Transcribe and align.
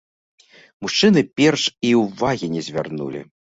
Мужчыны 0.85 1.21
перш 1.41 1.67
і 1.91 1.93
ўвагі 2.01 2.53
не 2.57 2.67
звярнулі. 2.71 3.25